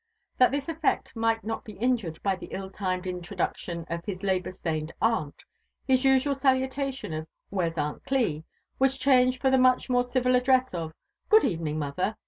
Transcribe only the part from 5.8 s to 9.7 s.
his usual salutation of *' Where's AunlGli?" was changed for the